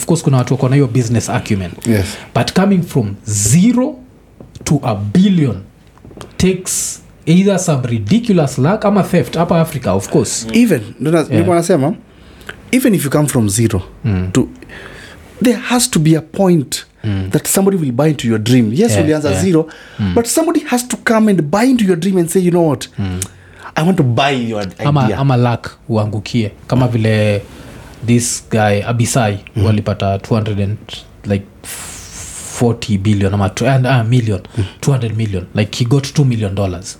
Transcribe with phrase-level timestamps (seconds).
[0.00, 1.70] of course kuna watu wako na hiyo business acumen.
[1.86, 2.06] Yes.
[2.34, 3.94] But coming from zero
[4.64, 5.54] to a billion
[6.36, 10.46] takes either some ridiculous luck ama theft hapa africa of course.
[10.52, 11.94] Even ndo na- nilikuwa nasema
[12.72, 13.82] even if you come from zero
[14.32, 14.48] to
[15.42, 16.86] there has to be a point
[17.30, 18.72] that somebody will buy into your dream.
[18.72, 19.42] Yes Yeah, ulianza yeah.
[19.44, 19.68] zero
[20.14, 22.88] but somebody has to come and buy into your dream and say you know what?
[23.74, 24.86] I want to buy your idea.
[24.86, 26.52] ama, ama lak uangukie.
[26.66, 27.42] Kama vile
[28.06, 29.64] this guy abisai mm.
[29.64, 30.78] walipata 200 and
[31.26, 31.46] like
[32.60, 34.40] 40 billion ama and, uh, million.
[34.80, 35.46] 200 million.
[35.54, 36.98] Like he got 2 million dollars.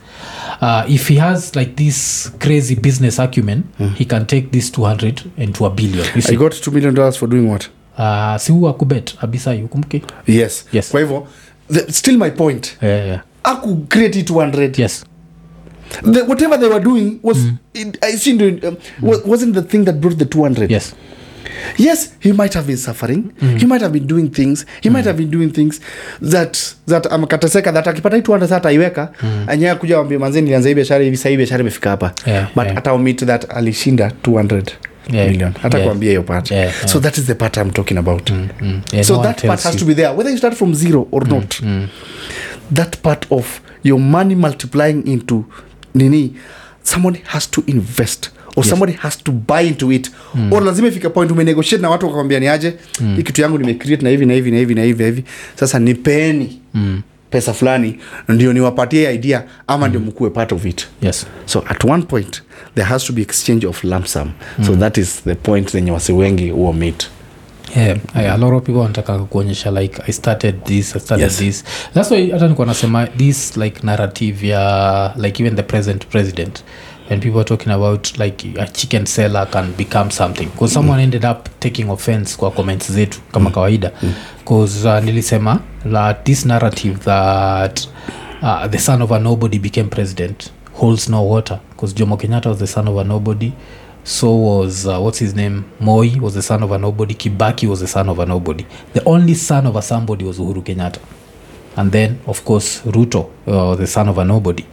[0.60, 3.64] Uh, if he has like this crazy business acumen
[3.96, 6.06] he can take this 200 into a billion.
[6.14, 7.68] You i got 2 million dollars for doing what?
[7.98, 10.02] Uh, si huu akubet abisai ukumbuke?
[10.26, 10.66] Yes.
[10.72, 10.90] Yes.
[10.90, 11.26] kwa hivyo
[11.88, 12.76] still my point.
[12.82, 13.20] Yeah, yeah.
[13.42, 15.04] aku create 200 yes
[16.12, 17.38] the, whatever they were doing was
[17.74, 19.26] it, I seemed, um, mm.
[19.26, 20.94] wasn't the thing that brought the 200 yes
[21.78, 23.22] yes he might have been suffering
[23.58, 25.80] he might have been doing things he might have been doing things
[26.30, 29.44] that that amekateseka that akipata hii 200 sasa ataiweka mm.
[29.46, 32.74] anyewe kuja wambia manzi nilianza hii biashara hivi sahii biashara imefika hapa Yeah, but yeah.
[32.74, 34.62] hata omit that alishinda 200
[35.12, 35.88] Yeah, million hata yeah.
[35.90, 36.86] kuambia hiyo part Yeah, yeah.
[36.86, 38.48] so that is the part i'm talking about mm.
[38.92, 39.80] yeah, so no that part has you.
[39.80, 41.54] to be there whether you start from zero or not
[42.74, 45.44] that part of your money multiplying into
[45.94, 46.34] nini?
[46.82, 50.10] Somebody has to invest or somebody has to buy into it.
[50.50, 52.74] Or lazima ifika point umenegotiate na watu wakakwambia ni aje?
[53.16, 55.24] Hii kitu yangu nimecreate na hivi na hivi na hivi na hivi na hivi.
[55.54, 56.60] Sasa nipeni
[57.30, 60.86] pesa fulani ndio niwapatie idea ama ndio mkuwe part of it.
[61.02, 61.26] Yes.
[61.46, 62.42] So at one point
[62.74, 64.30] there has to be exchange of lump sum.
[64.66, 67.10] So that is the point zenye wasi wengi huo meet
[67.76, 71.38] yeah, yeah, a lot of people wanataka kuonyesha like i started this i started Yes.
[71.38, 71.64] this.
[71.94, 76.64] That's why hata nikuwa nasema this like narrative ya like even the present president
[77.10, 80.44] when people are talking about like a chicken seller can become something.
[80.46, 83.90] Because someone ended up taking offense kwa comments zetu kama kawaida.
[84.38, 85.60] Because uh, nilisema
[85.92, 87.80] that this narrative that
[88.42, 91.58] uh, the son of a nobody became president holds no water.
[91.70, 93.52] Because jomo kenyatta was the son of a nobody
[94.10, 95.64] so was uh, what's his name?
[95.78, 97.14] Moi was the son of a nobody.
[97.14, 98.66] Kibaki was the son of a nobody.
[98.92, 100.98] The only son of a somebody was uhuru kenyatta.
[101.76, 104.64] And then of course ruto uh, the son of a nobody.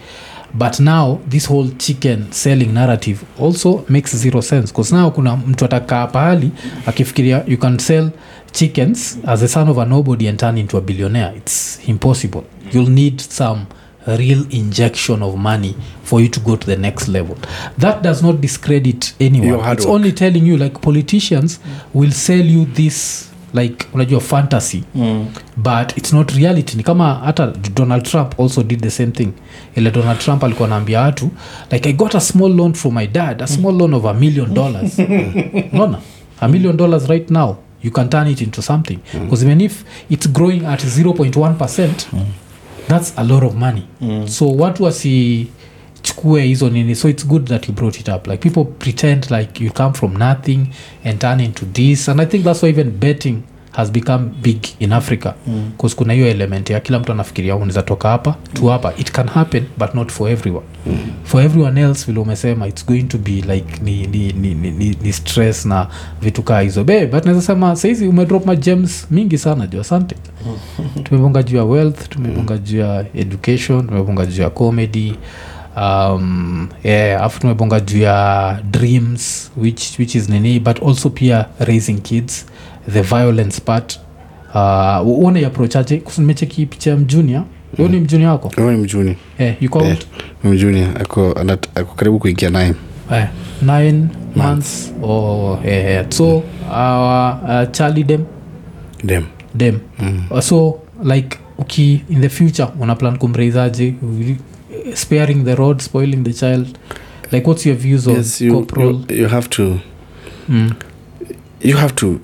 [0.54, 4.72] But now this whole chicken selling narrative also makes zero sense.
[4.72, 6.52] Because now kuna mtu atakaa pahali
[6.86, 8.10] akifikiria you can sell
[8.52, 11.34] chickens as a son of a nobody and turn into a billionaire.
[11.38, 12.44] It's impossible.
[12.72, 13.66] You'll need some
[14.08, 17.36] real injection of money for you to go to the next level.
[17.78, 19.48] That does not discredit anyone.
[19.50, 19.96] Your it's work.
[19.96, 21.60] only telling you like politicians
[21.94, 24.84] will sell you this like unajua fantasy.
[24.96, 25.26] Mm.
[25.58, 26.78] but it's not reality.
[26.78, 29.34] Ni kama hata donald trump also did the same thing.
[29.76, 31.30] Ile donald trump alikuwa naambia watu
[31.72, 34.54] like i got a small loan from my dad a small loan of a million
[34.54, 35.00] dollars.
[35.74, 36.00] Unaona?
[36.40, 37.56] A million dollars right now.
[37.84, 39.00] You can turn it into something.
[39.14, 42.08] Because even if it's growing at 0.1 percent
[42.88, 43.84] that's a lot of money.
[44.02, 44.28] Mm.
[44.28, 46.96] so watu wasichukue hizo nini?
[46.96, 48.28] So it's good that you brought it up.
[48.28, 50.68] Like people pretend like you come from nothing
[51.04, 52.10] and turn into this.
[52.10, 53.42] And i think that's why even betting
[53.78, 55.34] has become big in africa.
[55.78, 58.94] Bcause kuna hiyo element ya kila mtu anafikiria unaweza toka hapa tu hapa.
[58.98, 60.66] It can happen but not for everyone.
[61.24, 64.98] For everyone else vile umesema it's going to be like ni, ni, ni, ni, ni,
[65.04, 65.88] ni stress na
[66.22, 66.84] vitu kaa hizo.
[66.84, 70.16] Be but naweza sema saizi umedrop magems mingi sana juu asante.
[71.04, 75.14] Tumebonga juu ya wealth tumebonga juu ya education tumebonga juu ya comedy
[75.76, 81.98] um, yeah, afu tumebonga juu ya dreams which, which is nini but also pia raising
[82.02, 82.46] kids
[82.92, 84.00] the violence part.
[84.54, 87.44] Uh, uone approachaje nimecheki picha ya mjunia
[87.78, 88.52] huyo ni mjuni wako?
[88.56, 89.16] Huyo ni mjuni.
[89.38, 89.98] Eh, yuko Eh,
[90.44, 91.32] mjuni ako
[91.76, 92.74] ako karibu kuingia naye
[93.12, 93.28] eh,
[93.62, 94.94] nine months.
[95.04, 96.06] Oh, eh, eh.
[96.10, 98.26] so uh, uh, charlie dem?
[99.04, 99.24] Dem.
[99.56, 99.80] Dem.
[100.00, 100.42] Mm.
[100.42, 103.94] so like uki in the future una plan kumraisaje
[104.94, 106.78] sparing the road spoiling the child?
[107.32, 109.06] Like what's your views yes, on you, corporal?
[109.10, 109.80] you, you have to
[110.50, 110.72] Mm.
[111.62, 112.20] you have to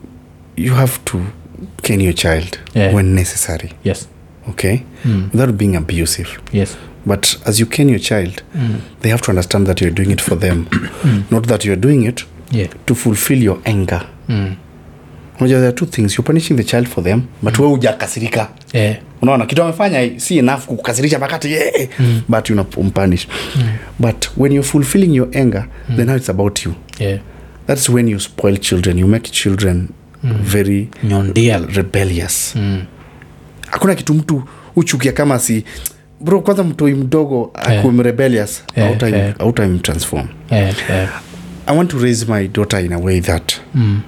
[0.58, 1.22] you have to
[1.82, 2.96] ken your child Yeah.
[2.96, 4.08] when necessary yes
[4.50, 5.30] okay Mm.
[5.34, 8.76] without being abusive yes but as you can your child Mm.
[9.02, 10.66] they have to understand that you're doing it for them
[11.32, 14.56] not that you're doing it yeah to fulfill your anger mm.
[15.40, 18.98] unajua there are two things you're punishing the child for them but we hujakasirika yeah
[19.22, 21.88] unaona kitu amefanya si enough kukasirisha makati yeah.
[22.00, 22.22] mm.
[22.28, 23.64] but unampunish mm.
[24.00, 25.96] but when you're fulfilling your anger mm.
[25.98, 27.20] then now it's about you yeah
[27.68, 29.90] that's when you spoil children you make children
[30.24, 30.34] mm.
[30.44, 32.84] very nyondial rebellious mm.
[33.72, 34.44] hakuna kitu mtu
[34.76, 35.64] huchukia kama si
[36.22, 37.80] bro kwanza mtoi mdogo Yeah.
[37.86, 39.36] akuwe rebellious Yeah, yeah.
[39.40, 41.22] autamtransform yeah yeah
[41.68, 44.02] i want to raise my daughter in a way that mm.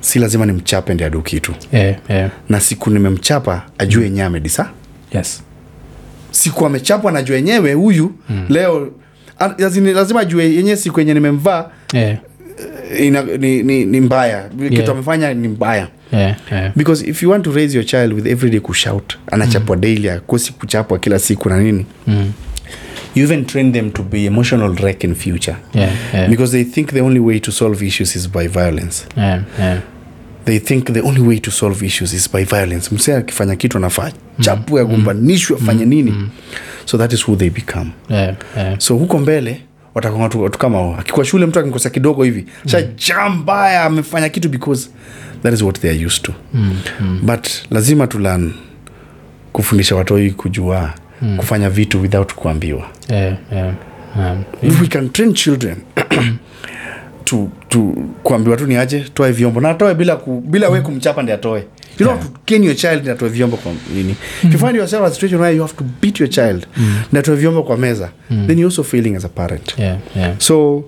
[0.00, 2.30] si lazima nimchape ndi adu kitu yeah, yeah.
[2.48, 4.70] na siku nimemchapa ajue yenyewe amedisa
[5.12, 5.42] yes
[6.30, 8.46] siku amechapwa najua yenyewe huyu mm.
[8.48, 8.90] leo
[9.58, 12.18] lazima, lazima ajue yenyewe siku yenye nimemvaa yeah,
[12.98, 14.50] ina, ni, ni, ni mbaya.
[14.60, 14.72] Yeah.
[14.72, 15.88] kitu amefanya ni mbaya.
[16.12, 16.72] Yeah, yeah.
[16.76, 19.82] because if you want to raise your child with everyday kushout anachapwa mm.
[19.82, 21.86] daily akosi kuchapwa kila siku na nini.
[22.06, 22.32] Mm.
[23.14, 25.56] you even train them to be emotional wreck in future.
[25.72, 29.06] Yeah, yeah, because they think the only way to solve issues is by violence.
[29.16, 29.80] Yeah, yeah.
[30.44, 32.90] they think the only way to solve issues is by violence.
[32.94, 36.14] Msee akifanya kitu anafaa chapue agombanishwe afanye nini.
[36.84, 37.90] So that is who they become.
[38.08, 38.78] Yeah, yeah.
[38.78, 39.60] so huko mbele
[39.94, 40.96] watakuwa watu, watu kama hao.
[41.00, 42.46] akikuwa shule mtu akikosa kidogo hivi
[42.96, 44.90] sha mbaya amefanya kitu because
[45.42, 47.20] that is what they are used to Mm, mm.
[47.22, 48.52] but lazima tulan
[49.52, 51.36] kufundisha watoi kujua mm.
[51.36, 53.74] kufanya vitu without kuambiwa Yeah, yeah.
[54.16, 55.76] Um, if we can train children
[57.24, 61.22] tu, tu kuambiwa tu ni aje toe vyombo na atoe bila, ku, bila we kumchapa
[61.22, 61.64] ndi atoe
[61.98, 64.14] you know, to ken your child atoe vyombo kwa nini
[64.44, 64.52] mm.
[64.52, 66.66] you find yourself in a situation where you have to beat your child
[67.10, 68.10] ndi atoe vyombo kwa meza
[68.46, 70.34] then you also failing as a parent yeah, yeah.
[70.38, 70.84] so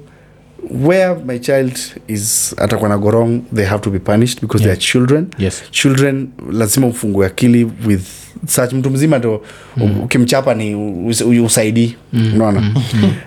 [0.70, 4.76] where my child is atakuwa na gorong they have to be punished because Yeah.
[4.76, 5.62] they are children Yes.
[5.70, 8.02] children lazima ufungue akili with
[8.46, 9.42] such mtu mzima ndo
[9.76, 10.00] mm.
[10.00, 10.74] ukimchapa ni
[11.08, 12.32] us, us, usaidii mm.
[12.34, 12.74] unaona mm.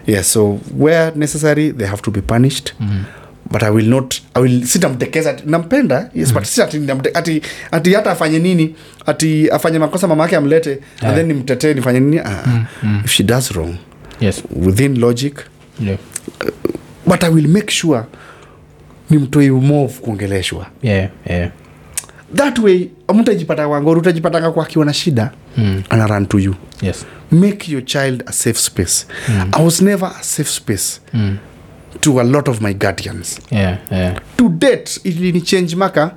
[0.07, 3.03] yes so where necessary they have to be punished mm
[3.51, 6.81] but i will not i will sitamtekeza nampenda yes but si ati,
[7.13, 7.41] ati,
[7.71, 8.75] ati hata afanye nini
[9.05, 10.79] ati afanye makosa mama yake amlete Yeah.
[11.01, 12.65] and then nimtetee nifanye nini ah,
[13.05, 13.75] if she does wrong
[14.21, 14.43] Yes.
[14.55, 15.33] within logic
[15.79, 15.97] Yeah.
[17.07, 18.03] but i will make sure
[19.09, 21.51] ni mtoi move kuongeleshwa Yeah, yeah.
[22.35, 25.83] that way mtajipata wangori utajipatanga kwakiwa na shida Mm.
[25.89, 27.05] ana run to you Yes.
[27.31, 29.05] make your child a safe space
[29.51, 31.37] i was never a safe space Mm.
[31.99, 34.15] To a lot of my guardians Yeah, yeah.
[34.37, 36.11] to date ilini change maka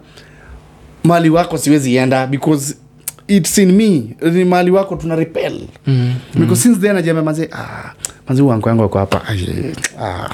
[1.04, 2.76] mali wako siwezi enda because
[3.28, 6.14] its in me ni mali wako tuna repel Mm.
[6.34, 7.92] because since then ajambia manze ah,
[8.28, 9.22] manze wangu yangu wako hapa
[10.00, 10.30] ah.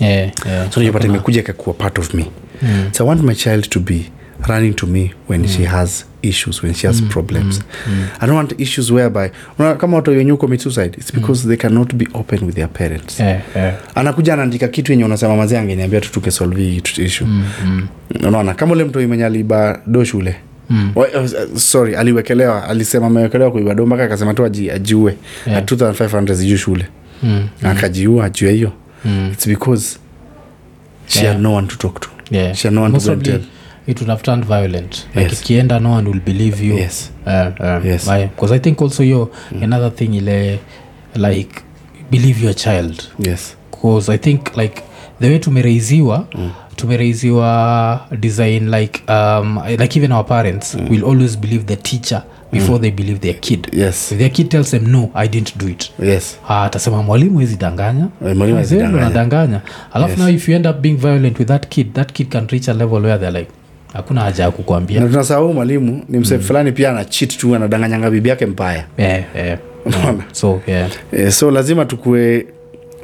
[0.00, 0.70] Yeah, yeah.
[0.72, 2.26] so nipata imekuja kakuwa part of me
[2.62, 2.88] Mm.
[2.92, 4.10] so i want my child to be
[4.46, 7.60] running to me when she has issues when she has problems
[8.20, 9.28] i don't want issues whereby
[9.78, 13.40] kama watu wenye commit suicide it's because they cannot be open with their parents Yeah,
[13.56, 13.74] yeah.
[13.94, 17.88] anakuja anaandika kitu yenye unasema mazee angeniambia tu tukesolve issue Mm, mm.
[18.26, 20.36] unaona kama ule mtu mwenye aliba do shule
[20.70, 20.92] Mm.
[20.96, 21.06] Uh,
[21.58, 25.16] sorry aliwekelewa alisema amewekelewa kuibado mpaka akasema tu ajiue
[25.46, 25.58] Yeah.
[25.58, 26.86] at 2500 zijuu shule
[27.22, 27.48] Mm.
[27.62, 28.72] akajiua ajue hiyo
[29.04, 29.30] Mm.
[29.32, 29.98] it's because
[31.06, 31.32] she Yeah.
[31.32, 32.54] had no one to talk to Yeah.
[32.54, 33.40] She had no one to go and tell.
[33.86, 35.06] It would have turned violent.
[35.14, 35.40] Like Yes.
[35.42, 36.74] ikienda no one will believe you.
[36.78, 37.12] Yes.
[37.26, 38.04] Uh, uh, Yes.
[38.36, 39.30] because i think also yo
[39.62, 40.58] another thing ile
[41.14, 41.60] like
[42.10, 43.02] believe your child.
[43.18, 43.56] Yes.
[43.70, 44.82] Because i think like
[45.20, 46.50] the way tumeraiziwa mm.
[46.76, 50.90] tumeraiziwa design like um, like even our parents mm.
[50.90, 52.22] will always believe the teacher
[52.52, 52.80] before mm.
[52.82, 53.68] they believe their kid.
[53.72, 54.12] Yes.
[54.12, 56.38] If their kid tells them no i didn't do it yes.
[56.48, 59.60] Ah, atasema mwalimu hezi Eh, mwalimu anadanganya
[59.92, 60.18] alafu Yes.
[60.18, 62.72] now if you end up being violent with that kid that kid can reach a
[62.74, 63.50] level where they're like
[63.94, 68.10] hakuna haja ya kukwambia na tunasahau mwalimu ni mse fulani pia ana chit tu anadanganyanga
[68.10, 68.84] bibi yake mbaya.
[68.98, 69.58] Yeah, yeah.
[69.86, 70.24] Unaona?
[70.32, 70.90] so yeah.
[71.12, 72.46] eh, so lazima tukue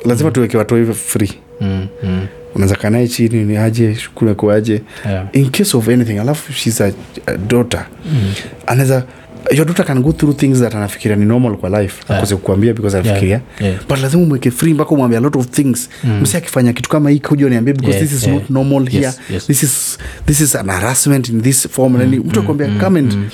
[0.05, 1.33] lazima tuweke watu hivyo free.
[1.61, 5.27] Mm, mm, unaweza kanae chini ni aje shukuru kuaje yeah.
[5.33, 6.93] in case of anything alafu shes a,
[7.27, 7.87] a daughter.
[8.13, 8.33] Mm,
[8.67, 9.05] anaweza
[9.51, 12.23] your daughter can go through things that anafikiria ni normal kwa life Yeah.
[12.23, 13.77] akose because anafikiria yeah.
[13.89, 16.21] but lazima umweke free mpaka umwambia a lot of things Mm.
[16.23, 18.35] msi akifanya kitu kama hii kuja niambia because Yeah, this is yeah.
[18.35, 19.47] not normal here Yes, yes.
[19.47, 23.31] this is this is an harassment in this form mm, mtu akuambia mm, comment and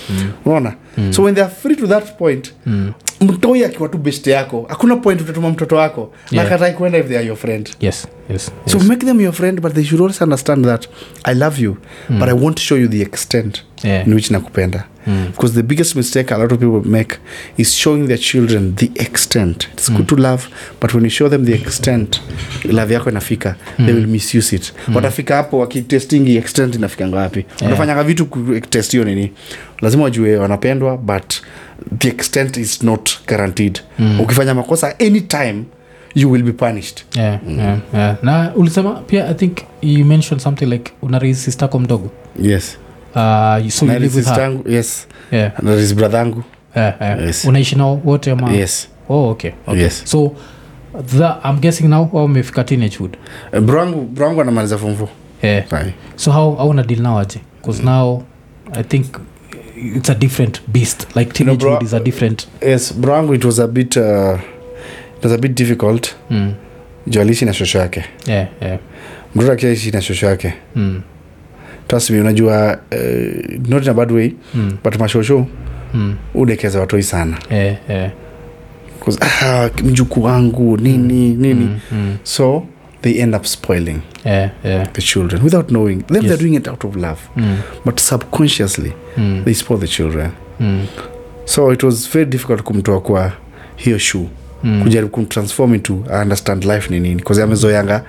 [0.46, 1.12] mm, mm.
[1.12, 2.92] so when they are free to that point Mm.
[3.20, 6.44] mtoi akiwa tu best yako hakuna point utatuma mtoto wako Yeah.
[6.44, 8.72] na katai kuenda if they are your friend yes yes, yes.
[8.72, 10.88] so make them your friend but they should also understand that
[11.24, 11.76] i love you
[12.08, 14.06] but i want to show you the extent Yeah.
[14.06, 14.84] in which nakupenda.
[15.06, 15.26] Mm.
[15.32, 17.18] because the biggest mistake a lot of people make
[17.58, 19.68] is showing their children the extent.
[19.72, 20.48] It's good to love
[20.80, 22.20] but when you show them the extent
[22.64, 23.56] love yako inafika.
[23.76, 24.72] They will misuse it.
[24.94, 29.32] Watafika hapo wakitestingi extent inafikanga wapi wanafanyaga vitu kutest hiyo nini?
[29.80, 31.34] Lazima wajue wanapendwa but
[31.98, 33.80] the extent is not guaranteed.
[34.20, 35.64] Ukifanya makosa anytime
[36.16, 37.04] you will be punished.
[37.14, 38.16] Yeah, yeah, yeah.
[38.22, 42.10] na ulisema pia i think you mentioned something like una raise sistako mdogo.
[42.42, 42.78] Yes.
[43.14, 44.60] Uh, so you live with her?
[44.66, 45.06] yes.
[45.30, 45.92] Yeah, na is
[46.76, 47.26] yeah, yeah.
[47.26, 47.44] Yes.
[47.44, 48.52] unaishi nao wote ama?
[48.52, 48.88] Yes.
[49.08, 49.82] Oh, okay, okay.
[49.82, 50.02] Yes.
[50.04, 50.36] so
[51.06, 52.10] the, i'm guessing now
[52.60, 53.16] a teenagehood.
[53.52, 55.08] Eh, bro wangu anamaliza form four.
[55.42, 55.92] Yeah.
[56.16, 57.40] So how au una deal now aje?
[57.60, 58.22] Because now
[58.72, 59.18] i think
[59.76, 61.16] it's a different beast.
[61.16, 64.38] Like teenagehood bro- is a different yes bro wangu it was a bit uh,
[65.26, 66.52] it a bit difficult mm.
[67.06, 68.78] juu aliishi na shosho yake yeah, yeah.
[69.34, 71.02] mtoto akishaishi na shosho yake Mm.
[71.88, 74.76] trust me unajua uh, not in a bad way Mm.
[74.84, 75.46] but mashosho
[75.94, 76.16] Mm.
[76.34, 78.10] udekeza watoi sana yeah, yeah.
[79.20, 82.16] Ah, mjuku wangu nini nini Mm, mm.
[82.22, 82.66] so
[83.02, 84.92] they end up spoiling yeah, yeah.
[84.92, 86.24] the children without knowing them Yes.
[86.26, 90.30] they're doing it out of love Mm, but subconsciously mm, they spoil the children
[90.60, 90.86] mm,
[91.44, 93.32] so it was very difficult kumtoa kwa
[93.76, 94.26] hiyo shoe
[94.64, 94.82] mm.
[94.82, 97.14] kujaribu kumtransform into I understand life ni nini?
[97.22, 98.02] Bcause amezoyanga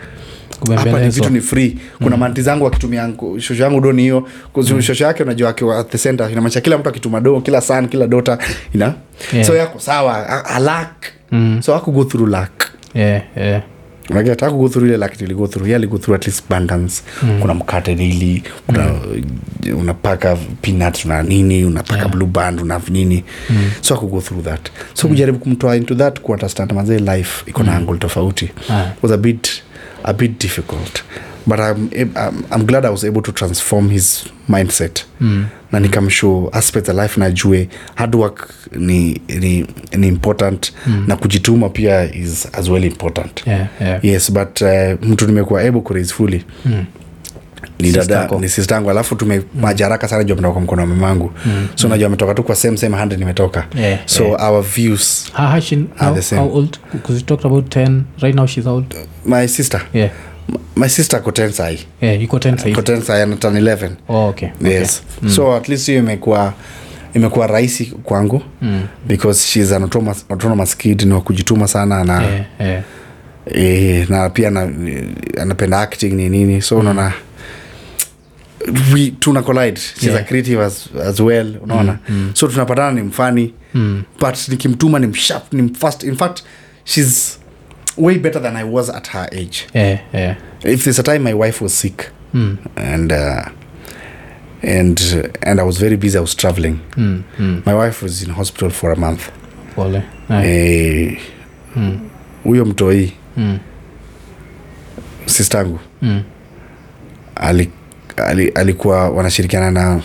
[0.75, 1.77] hapa ni vitu ni free.
[2.03, 4.81] Kuna manti zangu akitumia shosho yangu do ni hiyo mm.
[4.81, 8.07] shosho yake unajua akiwa at the center inamaanisha kila mtu akituma do kila san kila
[8.07, 8.37] dota
[8.73, 8.93] ina
[9.33, 9.47] Yeah.
[9.47, 10.59] so yako sawa a, a
[11.31, 13.61] Mm, so aku go through lak yeah, eh.
[14.57, 17.39] Go through ile lack nili through yali go through at least abundance Mm.
[17.41, 18.91] kuna mkate daily kuna
[19.79, 22.11] unapaka peanut una nini unapaka Yeah.
[22.11, 23.69] blue band una nini Mm.
[23.81, 27.75] so aku go through that so kujaribu kumtoa into that kuunderstand mazee life iko na
[27.75, 28.91] angle tofauti yeah.
[29.01, 29.63] was a bit
[30.03, 31.03] a bit difficult
[31.47, 35.45] but I'm, I'm, I'm glad i was able to transform his mindset Mm.
[35.71, 39.65] na nikamshow aspect ya life najue hard work ni, ni,
[39.97, 41.03] ni important Mm.
[41.07, 44.05] na kujituma pia is as well important Yeah, yeah.
[44.05, 44.69] yes but uh,
[45.01, 46.85] mtu nimekuwa able kuraise fully Mm.
[47.79, 48.39] ni dada Sistangu.
[48.41, 51.67] ni sistangu alafu tumemaja haraka sana juu ametoka kwa mkono wa mamangu Mm.
[51.75, 54.43] so najua ametoka tu kwa same same hand nimetoka Yeah, so yeah.
[54.49, 56.41] our views How, how, she, Are how, the same.
[56.41, 56.77] how old?
[56.93, 58.01] Because you talked about 10.
[58.21, 58.95] Right now she's old?
[59.25, 60.11] my sister Yeah.
[60.75, 62.75] My sister ko 10 sai Yeah, you got 10 size.
[62.75, 64.49] ko 10 sai anatan 11 Oh, okay.
[64.61, 64.71] okay.
[64.73, 65.01] yes
[65.35, 66.53] so at least hiyo imekuwa
[67.13, 68.87] imekuwa rahisi kwangu Mm.
[69.07, 72.83] because she's an autonomous, autonomous kid ni wakujituma sana na Yeah, yeah.
[73.55, 74.69] E, na pia na,
[75.41, 77.13] anapenda acting ni nini so unaona
[78.93, 80.19] we tuna collide she's Yeah.
[80.21, 82.31] a creative as, as well unaona mm.
[82.33, 84.03] so tunapatana ni mfani Mm.
[84.19, 86.41] but nikimtuma ni mshap ni mfast in fact
[86.83, 87.36] she's
[87.97, 90.35] way better than i was at her age Yeah, yeah.
[90.63, 92.57] if there's a time my wife was sick Mm.
[92.75, 93.45] and uh,
[94.63, 94.99] and
[95.41, 97.23] and i was very busy i was traveling Mm.
[97.39, 97.61] Mm.
[97.65, 99.29] my wife was in hospital for a month
[99.75, 100.01] Pole.
[100.29, 101.17] Eh,
[101.75, 101.99] Mm.
[102.43, 103.59] huyo mtoi Mm.
[105.25, 106.23] sistangu Mm.
[107.35, 107.69] ali,
[108.17, 110.01] ali, alikuwa wanashirikiana na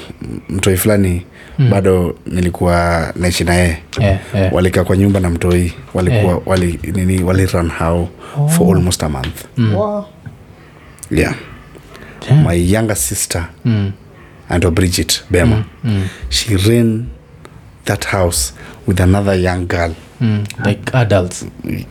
[0.49, 1.27] mtoi fulani
[1.59, 1.71] Mm.
[1.71, 4.53] bado nilikuwa naishi naye Yeah, yeah.
[4.55, 6.41] walikaa kwa nyumba na mtoi walikuwa yeah.
[6.49, 8.49] wali nini wali run how Oh.
[8.49, 10.03] for almost a month Mm.
[11.11, 11.35] yeah
[12.29, 12.47] yeah.
[12.47, 13.93] my younger sister Mm.
[14.49, 15.65] and bridget bema Mm.
[15.85, 16.09] Mm.
[16.29, 17.05] she ran
[17.85, 18.53] that house
[18.87, 20.45] with another young girl Mm.
[20.67, 21.47] Like adults.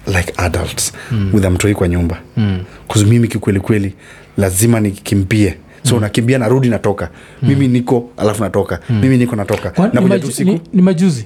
[0.07, 1.29] like adults Mm.
[1.33, 2.59] with a mtoi kwa nyumba Mm.
[2.87, 3.93] kuzi mimi kikweli kweli
[4.37, 6.01] lazima nikimbie so mm.
[6.01, 7.09] nakimbia narudi natoka
[7.41, 7.49] mm.
[7.49, 8.99] mimi niko alafu natoka mm.
[9.01, 11.25] mimi niko natoka nakuja tu siku ni, ni majuzi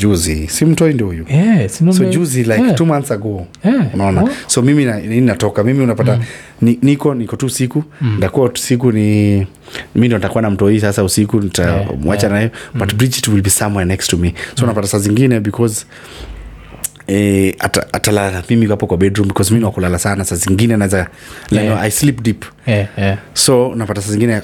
[0.00, 2.74] juzi si mtoi ndio huyu Yeah, so juzi like yeah.
[2.74, 3.94] two months ago Yeah.
[3.94, 4.28] unaona Oh.
[4.46, 6.18] so mimi na, natoka mimi unapata
[6.60, 8.16] ni, niko niko tu siku mm.
[8.16, 9.46] ndakuwa siku ni
[9.94, 12.38] mi ndo ntakuwa na mtoi sasa usiku Yeah, nitamwacha yeah.
[12.38, 15.86] naye but bridget will be somewhere next to me so unapata saa zingine because
[17.08, 21.06] Eh, ata- atalala mimi hapo kwa bedroom because mi nakulala sana saa zingine naweza
[21.50, 21.80] Yeah.
[21.82, 23.18] i sleep deep Yeah, yeah.
[23.34, 24.42] so napata saa zingine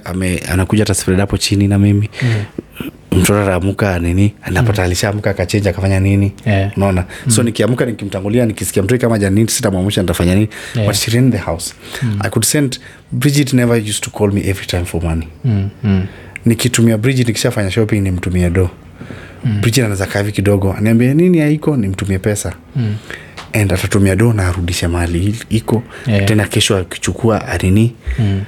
[0.48, 2.44] anakuja hata hapo chini na mimi Mm.
[3.20, 6.72] mtoto ataamuka nini anapata alishaamka akachenja akafanya nini Yeah.
[6.76, 10.86] unaona so nikiamka nikimtangulia nikisikia mtoi kama janini sitamwamsha nitafanya nini Yeah.
[10.86, 11.74] but she ran the house
[12.20, 12.80] i could send
[13.12, 15.68] bridget never used to call me every time for money Mm.
[15.84, 16.06] Mm.
[16.46, 18.70] nikitumia bridget nikishafanya shopping nimtumie do
[19.44, 19.60] mm.
[19.60, 22.94] bridget anaweza kavi kidogo aniambia nini haiko nimtumie pesa Mm.
[23.52, 26.24] and atatumia do na arudishe mali iko Yeah.
[26.24, 28.42] tena kesho akichukua anini Mm.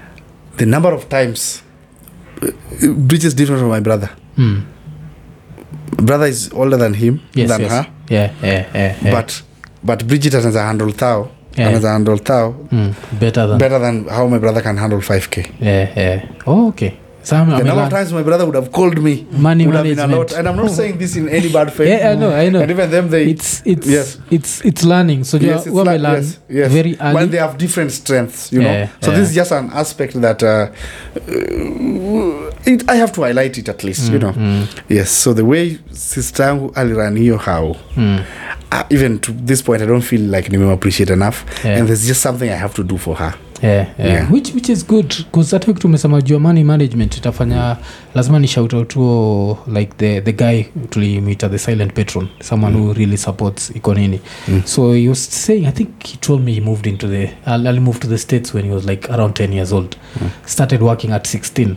[0.56, 1.62] the number of times
[3.12, 4.08] is different from my brother
[4.38, 4.62] Mm.
[6.02, 7.70] brother is older than him Yes, than yes.
[7.72, 9.16] her Yeah, yeah, yeah, yeah.
[9.16, 9.32] but
[9.82, 11.68] but bridget anaweza handle thao Yeah.
[11.68, 12.92] anaweza handle thao Mm.
[13.20, 16.20] Better than better than how my brother can handle 5k yeah, yeah.
[16.46, 16.90] Oh, okay.
[17.24, 19.84] So I'm, the number of times my brother would have called me Money would have
[19.84, 20.30] been a management.
[20.32, 22.60] lot and i'm not saying this in any bad faith Yeah, I know, I know.
[22.60, 24.18] and even them they it's it's Yes.
[24.30, 25.24] it's it's learning.
[25.24, 26.72] So yes, you it's learn yes, yes.
[26.72, 27.14] very early.
[27.14, 29.18] When they have different strengths you know Yeah, so yeah.
[29.18, 30.68] this is just an aspect that uh,
[32.66, 34.66] it, i have to highlight it at least you know Mm.
[34.88, 38.18] yes so the way sister yangu aliran hiyo how Mm.
[38.72, 41.78] uh, even to this point i don't feel like nime appreciate enough Yeah.
[41.78, 44.08] and there's just something i have to do for her Yeah, yeah.
[44.08, 44.32] Yeah.
[44.32, 47.76] Which, which is good bcause hata kitu umesema jua money management itafanya
[48.14, 52.92] lazima ni shout out huo like the, the guy tulimita the silent patron someone who
[52.92, 54.20] really supports ikonini.
[54.48, 54.62] Mm.
[54.64, 58.02] so he was saying i think he told me he moved into the ali moved
[58.02, 59.96] to the states when he was like around 10 years old.
[60.46, 61.76] Started working at 16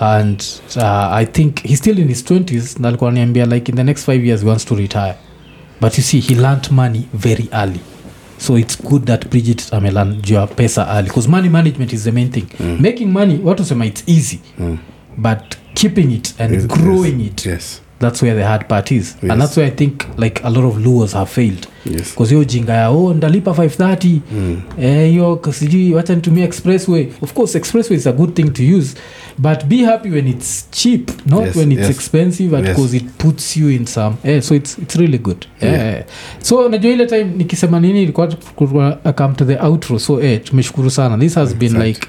[0.00, 0.44] and
[0.76, 0.82] uh,
[1.12, 4.26] i think he's still in his 20s na alikuwa niambia like in the next five
[4.26, 5.14] years he wants to retire.
[5.80, 7.80] But you see he learnt money very early
[8.38, 12.30] so it's good that bridget amelan jua pesa early because money management is the main
[12.30, 12.80] thing mm.
[12.80, 14.78] making money watu sema it's easy Mm.
[15.16, 15.40] but
[15.74, 19.32] keeping it and Yes, growing yes, it yes that's where the hard part is Yes.
[19.32, 22.44] and that's where i think like a lot of lures have failed yes bcause hiyo
[22.44, 24.60] jinga ya oh ndalipa 530 Mm.
[24.80, 28.62] eh, hiyo k- sijui wacha nitumia expressway of course expressway is a good thing to
[28.76, 28.94] use
[29.38, 31.90] but be happy when it's cheap not Yes, when it's yes.
[31.90, 32.94] expensive Yes.
[32.94, 35.96] it puts you in some eh, so it's, it's really good Yeah.
[35.98, 36.04] eh.
[36.42, 38.26] so najua ile time nikisema nini ilikuwa
[39.16, 42.00] come to the outro so eh, tumeshukuru sana this has been like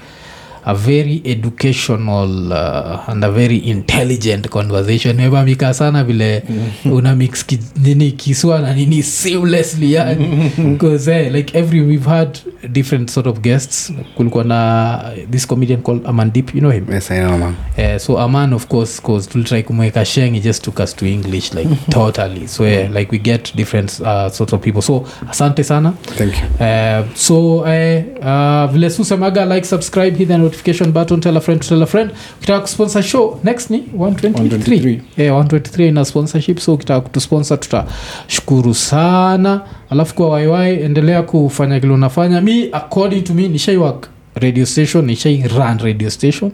[0.64, 5.16] a very educational uh, and a very intelligent conversation.
[5.16, 6.42] Mebamika sana vile
[6.84, 10.50] una mix ki, nini kiswa na nini seamlessly yani.
[10.72, 12.38] Because eh, like every we've had
[12.72, 13.92] different sort of guests.
[14.16, 15.00] Kulikuwa na
[15.30, 16.86] this comedian called amandip you know him?
[16.92, 20.64] Yes i know man uh, so aman of course cause tulitry kumweka sheng he just
[20.64, 22.46] took us to english like totally.
[22.46, 24.82] So yeah, like we get different uh, sorts of people.
[24.82, 25.92] So asante sana.
[26.02, 26.66] Thank you.
[26.66, 31.60] Uh, so uh, uh, vile susemaga like subscribe hit the notification button tell a friend
[31.62, 32.10] to tell a friend.
[32.38, 39.60] Ukitaka kusponsor show next ni 123 eh, 123 ina sponsorship so ukitaka kutusponsor tutashukuru sana.
[39.90, 42.40] Alafu kwa waiwai endelea kufanya kile unafanya.
[42.40, 46.52] Mi according to me nishai work radio station nishai run radio station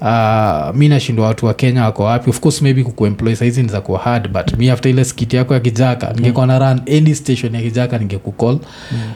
[0.00, 2.30] Uh, mi nashindwa watu wa kenya wako wapi?
[2.30, 5.60] Of course maybe kukuemploy saizi niza kuwa hard but mi after ile skiti yako ya
[5.60, 8.58] kijaka ningekuwa na run any station ya kijaka ningekucall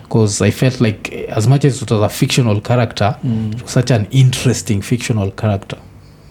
[0.03, 3.15] because i felt like as much as it was a fictional character
[3.53, 5.79] it was such an interesting fictional character.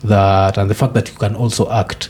[0.08, 2.10] That and the fact that you can also act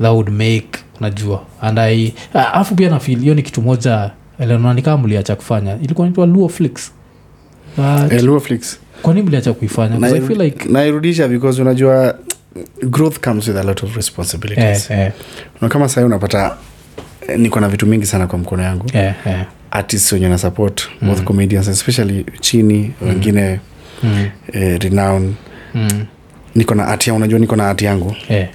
[0.00, 0.68] that would make
[1.00, 5.76] najua and i ah, alafu pia nafil hiyo ni kitu moja elenanika mliacha kufanya.
[5.82, 6.92] Ilikuwa naitwa luo flix.
[7.76, 8.78] But Eh, Luo Flix.
[9.02, 10.08] Kwani mliacha kuifanya?
[10.44, 10.68] Like
[11.28, 12.18] because unajua
[12.82, 14.90] growth comes with a lot of responsibilities.
[14.90, 15.12] Eh, eh,
[15.68, 16.56] kama sahii unapata
[17.28, 18.86] eh, niko na vitu mingi sana kwa mkono yangu.
[18.92, 19.44] Eh, eh.
[19.70, 23.60] artists wenye na support both comedians especially chini wengine
[24.02, 25.34] Mm, eh, renown
[25.74, 26.06] mm,
[26.54, 28.16] niko na art unajua niko na art yangu.
[28.28, 28.48] Eh,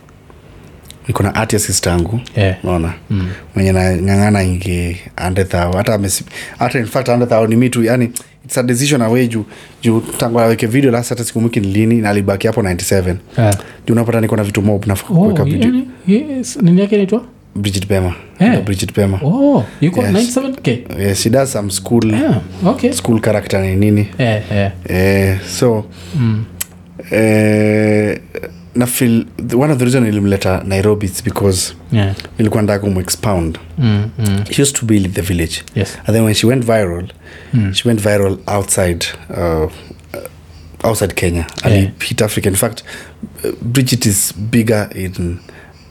[1.07, 2.19] niko na art ya sister yangu.
[2.35, 2.55] Yeah.
[2.63, 3.29] naona mm.
[3.55, 5.99] mwenye nang'ang'ana ingi andethao hata
[6.59, 8.11] hata in fact andethao ni mitu yani
[8.45, 9.45] it's a decision away juu
[9.81, 13.55] juu tangu aweke video last hata siku mwiki ni lini na alibaki hapo 97 yeah.
[13.87, 15.73] juu unapata niko na vitu mob nafaa Oh, video
[16.07, 17.23] yes, nini yake naitwa
[17.55, 18.61] bridget pema yeah.
[18.63, 20.37] bridget pema oh, yuko Yes.
[20.37, 24.71] 97k yes, she does some school yeah, okay school character ni nini yeah, yeah.
[24.85, 25.85] eh, so
[26.19, 26.43] Mm.
[27.11, 28.19] eh,
[28.75, 32.15] na feel one of the reason ilimleta nairobi is because Yeah.
[32.37, 34.43] nilikuwa nataka kumexpound Mm, mm.
[34.51, 35.97] she used to be the village Yes.
[36.05, 37.07] and then when she went viral
[37.53, 37.73] Mm.
[37.73, 39.71] she went viral outside uh,
[40.83, 41.87] outside kenya and Yeah.
[41.99, 42.83] hit africa in fact
[43.61, 45.37] bridget is bigger in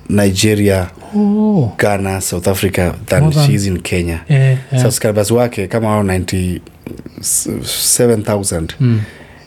[0.08, 1.72] nigeria Oh.
[1.78, 4.82] ghana south africa than More than- she is in kenya yeah, yeah.
[4.84, 9.00] subscribers wake kama ao 97000 Mm.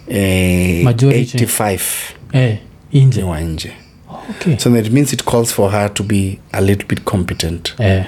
[0.10, 1.82] eh, 85
[2.34, 2.58] Eh,
[3.04, 3.72] ni wa nje
[4.30, 4.58] okay.
[4.58, 8.04] so that means it calls for her to be a little bit competent eh.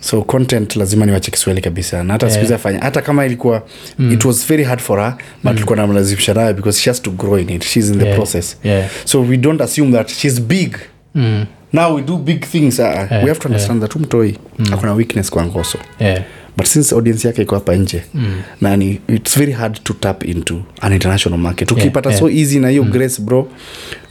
[0.00, 2.40] so content lazima niwache kiswahili kabisa na hata yeah.
[2.42, 3.62] siku afanya hata kama ilikuwa
[3.98, 4.12] Mm.
[4.12, 7.38] it was very hard for her but tulikuwa namlazimisha nayo because she has to grow
[7.38, 8.16] in it she's in the Yeah.
[8.16, 8.88] process Yeah.
[9.04, 10.76] so we don't assume that she's big
[11.14, 11.46] Mm.
[11.72, 13.10] now we do big things uh, yeah.
[13.10, 14.38] we have to understand that umtoi
[14.72, 16.22] akona weakness kwa ngoso Eh.
[16.56, 18.42] But since audience yake iko hapa nje Mm.
[18.60, 22.20] na ni it's very hard to tap into an international market ukipata yeah.
[22.20, 23.48] so easy na hiyo grace bro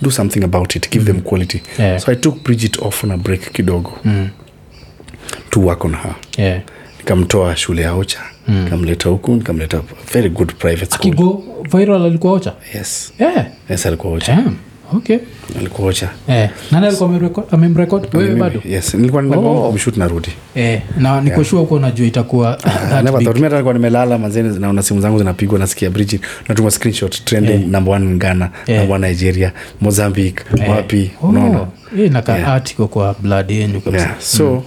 [0.02, 2.00] do something about it give them quality Yeah.
[2.00, 4.30] so i took bridget off on a break kidogo Mm.
[5.50, 6.62] to work on her Yeah.
[6.98, 8.64] nikamtoa shule ya ocha Mm.
[8.64, 9.82] nikamleta huku nikamleta
[10.14, 13.46] very good private school akigo viral alikuwa ocha yes yeah.
[13.70, 14.56] yes alikuwa ocha Damn.
[14.94, 15.18] Okay
[15.60, 16.50] alikuwa ocha eh.
[16.72, 19.72] nani alikuwa amemrekod wewe bado yes nilikuwa Oh.
[19.72, 20.82] mshut narudi eh.
[20.98, 22.60] na nikoshua huko najua itakuwa
[23.74, 27.68] nimelala mazeni naona simu zangu zinapigwa nasikia bridget natuma screenshot trending Yeah.
[27.68, 28.82] number one ghana Yeah.
[28.82, 30.70] number one nigeria mozambique Eh.
[30.70, 31.28] wapi Oh.
[31.28, 31.68] unaona
[32.00, 32.50] Eh, naka Yeah.
[32.50, 34.64] article kwa blood yenyu kabisa yeah so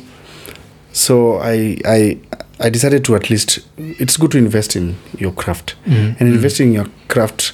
[0.92, 2.16] so I, I
[2.58, 3.60] i decided to at least
[3.98, 6.14] it's good to invest in your craft Mm.
[6.20, 7.52] and investing in your craft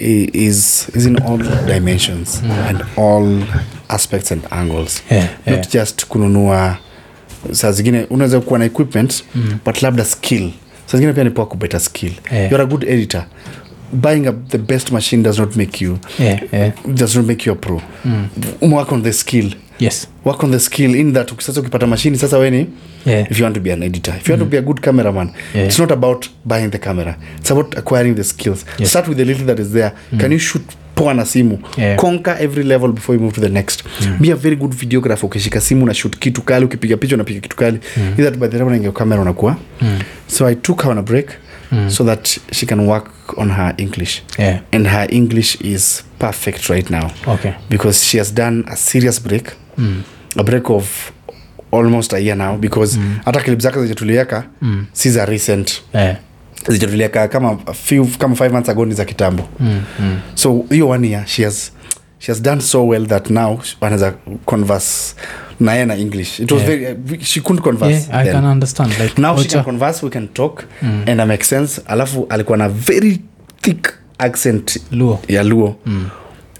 [0.00, 3.42] is is in all dimensions and all
[3.88, 5.86] aspects and angles Yeah, not yeah.
[5.86, 6.76] just kununua
[7.52, 9.58] saa zingine unaweza kuwa na equipment mm.
[9.64, 10.50] but labda skill
[10.86, 12.50] saa zingine pia nipoa kubeta skill Yeah.
[12.52, 13.24] youare a good editor
[13.92, 16.72] buying up the best machine does not make you yeah, yeah.
[16.94, 18.28] does not make you a pro Mm.
[18.72, 22.38] work on the skill yes work on the skill in that sasa ukipata mashini sasa
[22.38, 22.66] weni
[23.06, 23.30] yeah.
[23.32, 25.30] if you want to be an editor if you want to be a good cameraman
[25.54, 25.66] Yeah.
[25.68, 28.90] it's not about buying the camera it's about acquiring the skills Yes.
[28.90, 30.62] start with the little that is there can you shoot
[30.94, 31.96] poa na simu Yeah.
[31.96, 33.84] conquer every level before you move to the next
[34.20, 37.56] be a very good videographer ukishika simu na shoot kitu kali ukipiga picha unapiga kitu
[37.56, 38.08] kali mm.
[38.18, 39.98] either by the time unaingia kamera unakuwa Mm.
[40.26, 41.28] so i took her on a break
[41.88, 44.58] so that she can work on her english yeah.
[44.72, 49.52] and her english is perfect right now okay because she has done a serious break
[49.78, 50.02] mm.
[50.36, 51.12] a break of
[51.72, 54.86] almost a year now because hata clip zake zijatulieka Mm.
[54.92, 56.16] si za recent yeah.
[56.68, 59.82] zijatulieka kama a few kama five months ago ni za kitambo mm.
[60.00, 60.20] Mm.
[60.34, 61.72] so hiyo one year she has
[62.18, 64.12] she has done so well that now anaweza
[64.46, 65.14] converse.
[65.60, 66.40] Naye na english.
[66.40, 66.94] It was Yeah.
[66.94, 68.34] very she couldn't converse yeah, i then.
[68.34, 71.80] can understand like now she can converse we can talk and I make sense.
[71.86, 73.18] Alafu alikuwa na very
[73.60, 75.20] thick accent luo.
[75.28, 75.76] ya luo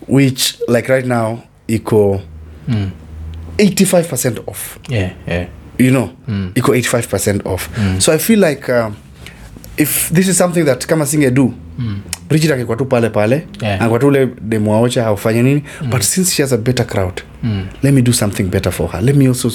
[0.08, 2.20] which like right now iko
[2.68, 2.90] mm.
[3.58, 4.78] 85% off.
[4.88, 5.46] Yeah, yeah.
[5.78, 6.10] you know
[6.54, 7.68] iko 85% off.
[7.98, 8.94] So i feel like um,
[9.78, 12.00] if this is something that kama singedu mm.
[12.28, 13.74] bridget angekuwa tu pale pale Yeah.
[13.80, 17.66] angekuwa tu ule demwaocha aufanye nini but since she has a better crowd Mm.
[17.82, 19.02] let me do something better for her.
[19.02, 19.50] Let me also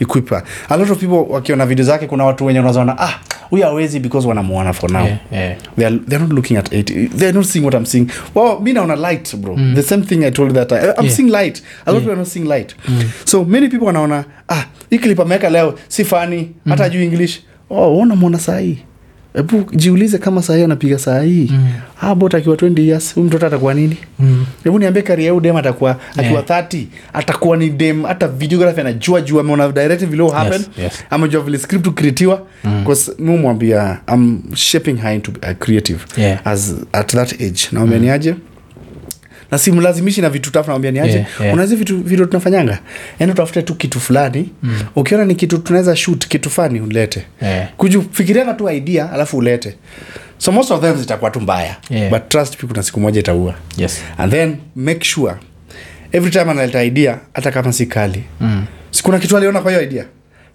[0.00, 0.42] equip her.
[0.68, 4.28] A lot of people wakiona video zake kuna watu wenye unazaona ah huyu awezi because
[4.28, 5.06] wanamuona for now.
[5.06, 5.92] Yeah, yeah.
[6.08, 6.86] they're not looking at it.
[7.16, 8.06] They're not seeing what i'm seeing.
[8.34, 9.56] Well me naona light bro.
[9.74, 11.16] The same thing i told you that i'm Yeah.
[11.16, 11.62] seeing light.
[11.86, 12.00] A lot yeah.
[12.00, 12.74] people are not seeing light.
[13.24, 17.40] So many people wanaona ah hii clip ameweka leo si fani hata juu english.
[17.70, 18.78] Oh unamwona sahii
[19.34, 21.68] hebu jiulize kama sahii anapiga saa hii mm.
[22.00, 24.46] abot akiwa 20 years huyu mtoto atakuwa nini Mm.
[24.64, 29.40] hebu niambie karia u dem atakuwa akiwa 30 atakuwa ni dem hata videography anajua juu
[29.40, 30.92] ameona direct vile happen Yes, yes.
[31.10, 32.42] amejua vile script ukritiwa
[32.82, 36.40] bcause mi mwambia i'm shaping her into a creative Yeah.
[36.46, 38.04] as at that age nawambia mm.
[39.50, 41.54] Na simlazimishi na vitu tafu nawambia niache Yeah, yeah.
[41.54, 42.78] unazi vitu video tunafanyanga
[43.18, 44.80] yani utafute tu kitu fulani mm.
[44.96, 47.68] ukiona ni kitu tunaweza shoot kitu fani ulete Yeah.
[47.76, 48.02] kuju
[48.56, 49.74] tu idea alafu ulete
[50.38, 52.10] so most of them zitakuwa tu mbaya Yeah.
[52.10, 55.34] but trust me kuna siku moja itaua yes and then make sure
[56.12, 58.64] every time analeta idea hata kama si kali mm.
[58.90, 60.04] sikuna kitu aliona kwa hiyo idea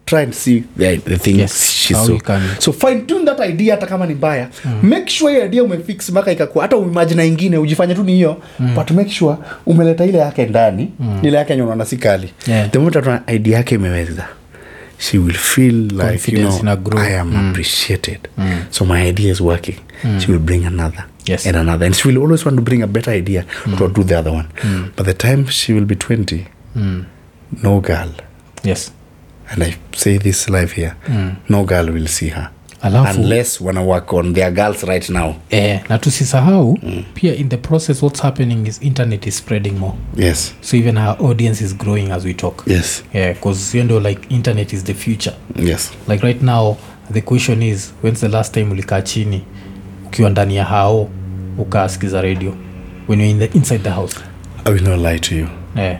[0.06, 2.18] try and see the, the things Yes, she saw.
[2.60, 4.50] so fine tune that idea hata kama ni mbaya.
[4.66, 4.90] Mm.
[4.90, 6.64] make sure hiyo idea umefix mpaka ikakuwa.
[6.64, 8.42] Hata uimagina ingine ujifanye tu ni hiyo.
[8.60, 8.76] Mm.
[8.76, 11.20] but make sure umeleta ile yake ndani mm.
[11.24, 12.34] ile yake yenye unaona si kali.
[12.48, 12.70] Yeah.
[12.72, 14.28] the moment atuona idea yake imeweza
[14.98, 18.20] she will feel like you know, i am appreciated.
[18.70, 19.76] So my idea is working.
[20.20, 21.46] She will bring another Yes.
[21.48, 21.86] and another.
[21.86, 23.46] And she will always want to bring a better idea
[23.78, 24.46] to do the other one.
[24.96, 26.46] But the time she will be 20
[27.64, 28.10] no girl
[28.64, 28.92] yes
[29.52, 30.96] and i say this live here.
[31.50, 32.50] No girl will see her.
[32.82, 35.36] Alafu- unless wana work on their girls right now.
[35.50, 37.04] Eh, na tusisahau mm.
[37.14, 39.94] pia in the process what's happening is internet is spreading more.
[40.16, 40.54] Yes.
[40.62, 42.64] So even our audience is growing as we talk.
[42.68, 43.04] Yes.
[43.14, 45.34] Yeah because you know like internet is the future.
[45.56, 45.92] Yes.
[46.08, 46.78] Like right now
[47.10, 49.42] the question is when's the last time ulikaa chini
[50.06, 51.10] ukiwa ndani ya hao
[51.58, 52.54] ukaasikiza radio?
[53.08, 54.16] When you're in the, inside the house.
[54.66, 55.48] I will not lie to you.
[55.76, 56.00] Yeah,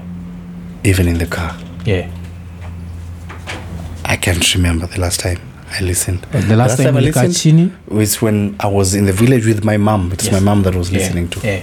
[0.84, 1.56] even in the car.
[1.86, 2.08] Yeah.
[4.10, 5.40] I can't remember the last time
[5.80, 6.20] i listened.
[6.32, 9.78] The last time I listened chini was when i was in the village with my
[9.78, 10.12] mom.
[10.14, 10.34] It's Yes.
[10.34, 11.40] my mom that was yeah, listening to.
[11.48, 11.62] Yeah,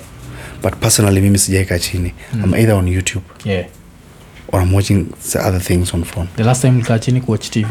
[0.63, 2.13] but personally mimi sijaika chini.
[2.33, 3.67] I'm either on youtube yeah.
[4.49, 6.29] or i'm watching the other things on phone.
[6.37, 7.69] The last time ulikaa chini kuwatch tv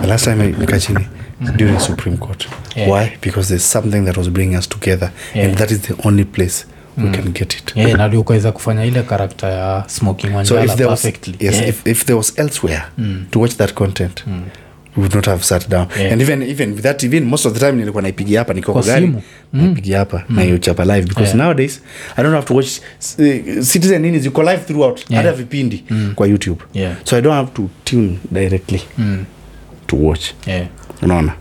[0.00, 1.06] the last time i nika chini
[1.56, 2.48] during supreme court.
[2.76, 2.90] Yeah.
[2.90, 3.18] why?
[3.20, 5.12] Because there's something that was bringing us together.
[5.34, 5.46] Yeah.
[5.48, 6.66] and that is the only place
[7.04, 10.74] we can get it yeah, na ndio ukaweza kufanya ile karakta ya smoking so if
[10.76, 11.68] there was perfectly yes yeah.
[11.68, 12.82] if, if there was elsewhere
[13.30, 14.42] to watch that content mm
[14.96, 16.12] would not have sat down Yeah.
[16.12, 18.82] and even even with that even most of the time nilikuwa naipigia hapa niko Kwa
[18.82, 19.22] gari simu.
[19.52, 21.36] naipigia hapa na hiyo chapa live because Yeah.
[21.36, 21.82] nowadays
[22.16, 22.68] i don't have to watch
[23.18, 25.24] uh, citizen nini ziko live throughout Yeah.
[25.24, 25.84] hata vipindi
[26.14, 26.96] kwa youtube Yeah.
[27.04, 28.80] so i don't have to tune directly
[29.86, 30.66] to watch yeah.
[31.02, 31.32] Unaona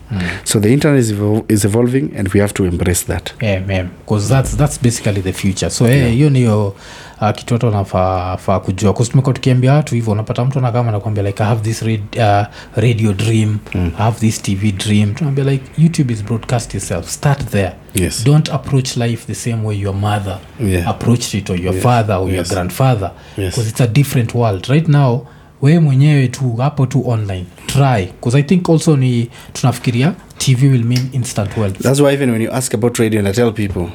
[0.43, 3.85] so the internet is, evol is evolving and we have to embrace that yeah.
[4.05, 6.31] 'Cause that's, that's basically the future so hiyo yeah.
[6.31, 6.75] niyo
[7.21, 11.45] uh, kitu watu wanafaa kujua tumekuwa tukiambia watu hivyo unapata mtu anakama nakuambia like i
[11.45, 13.91] have this rad, uh, radio dream mm.
[13.97, 18.23] i have this tv dream tunaambia like youtube is broadcast itself start there Yes.
[18.25, 20.87] don't approach life the same way your mother Yeah.
[20.89, 23.57] approached it or your father or your grandfather grandfather Yes.
[23.67, 25.21] it's a different world right now
[25.61, 27.45] wewe mwenyewe tu hapo tu online.
[27.65, 31.77] Try bcause i think also ni tunafikiria tv will mean instant wealth.
[31.81, 33.87] That's why even when you ask about radio and i tell people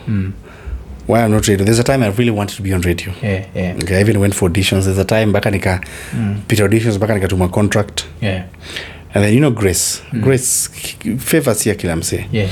[1.09, 1.65] why i'm not radio?
[1.65, 3.13] There's a time i really wanted to be on radio.
[3.23, 4.85] Yeah, yeah, okay, i even went for auditions.
[4.85, 5.81] There's a time mpaka nika
[6.49, 8.05] pita auditions mpaka nikatuma contract.
[8.21, 8.45] Yeah,
[9.15, 10.03] and then you know grace.
[10.13, 10.71] Grace
[11.19, 12.25] favors here kila msee.
[12.33, 12.51] Yeah.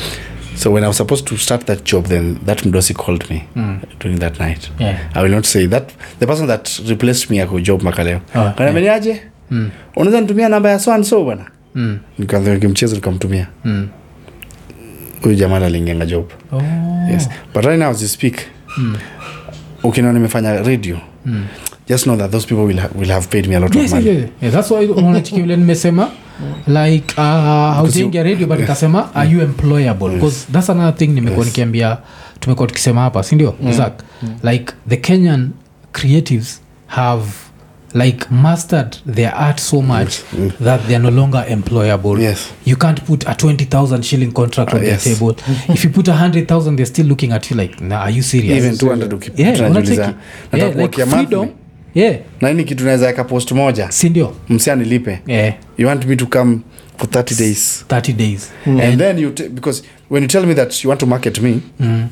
[0.56, 3.42] So when i was supposed to start that job then that mdosi called me
[4.00, 4.70] during that night.
[4.78, 4.98] Yeah.
[5.14, 8.20] i will not say that the person that replaced me ako job makaleo.
[8.34, 9.22] Oh, kanameniaje
[9.96, 11.44] unaweza nitumia namba ya so and so bwana.
[11.74, 11.98] Mm.
[12.18, 13.46] nikaanza nikimchezo nikamtumia.
[13.64, 13.88] Mm.
[15.22, 16.30] huyu jamaa aliingianga job.
[16.52, 16.62] Oh.
[17.12, 17.28] yes.
[17.54, 18.40] But right now as you speak
[19.82, 20.98] ukiniona nimefanya radio
[21.90, 23.98] just know that those people will, ha will have paid me a lot Yes, of
[23.98, 24.06] money.
[24.18, 26.10] yeah, Yeah, that's why unaona chiki vile nimesema
[26.66, 27.24] like uh,
[27.74, 30.08] haujaingia radio but nikasema are you employable?
[30.14, 31.98] Because that's another thing nimekuwa nikiambia
[32.40, 33.72] tumekuwa tukisema hapa sindio mm.
[33.72, 34.02] zak
[34.42, 35.50] like the kenyan
[35.92, 37.24] creatives have
[37.94, 40.12] like mastered their art so much
[40.64, 42.22] that they're no longer employable.
[42.22, 42.38] Yes.
[42.66, 45.04] you can't put a 20000 shilling contract on Ah, yes.
[45.04, 45.34] their table.
[45.74, 48.58] If you put a 100000 they're still looking at you like nah, are you serious?
[48.58, 49.58] Even 200 uki- yeah,
[50.52, 51.59] yeah, like freedom monthly.
[51.94, 52.16] Yeah.
[52.40, 53.90] Na hii ni kitu naweza weka post moja?
[53.90, 56.58] Sindio msi anilipe yeah, you want me to come
[56.96, 57.84] for 30 days?
[57.88, 58.50] 30 days.
[58.66, 61.60] And then you t- because when you tell me that you want to market me
[61.80, 62.06] mm.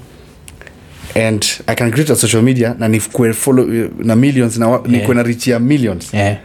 [1.15, 3.67] and i can create a social media na nikue follow
[3.99, 6.15] na millions na nikuwe na reach ya millions.
[6.15, 6.37] Yeah.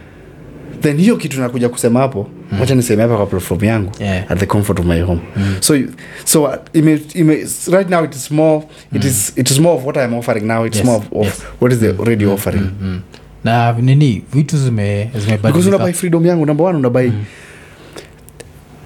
[0.80, 2.28] then hiyo kitu nakuja kusema hapo
[2.60, 4.32] wacha niseme hapa kwa platform yangu Yeah.
[4.32, 5.20] at the comfort of my home.
[5.60, 5.78] So
[6.24, 8.64] so uh, ime, ime, right now it is more
[8.96, 10.66] it is it is more of what i'm offering now.
[10.66, 11.42] It's Yes, more of, of yes.
[11.60, 12.70] what is the radio offering.
[12.82, 13.00] Mm.
[13.44, 15.10] Na nini vitu zime
[15.42, 17.12] because unabai freedom yangu number one unabai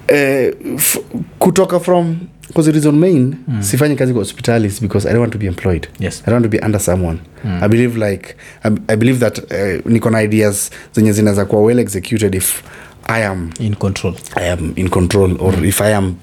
[0.07, 0.99] eh, f-
[1.39, 2.15] kutoka from
[2.47, 5.87] because reason main sifanyi kazi kwa hospitalis because i don't want to be employed.
[5.99, 6.21] Yes.
[6.21, 7.19] I don't want to be under someone.
[7.61, 11.79] I believe like i, I believe that uh, niko na ideas zenye zinaweza kuwa well
[11.79, 12.63] executed if
[13.07, 14.13] i am in control.
[14.35, 16.15] I am in control or if i am